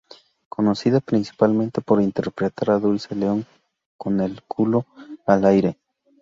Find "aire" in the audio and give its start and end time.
5.45-5.77